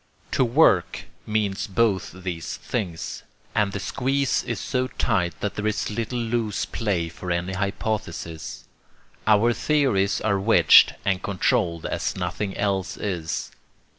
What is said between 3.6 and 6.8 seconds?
the squeeze is so tight that there is little loose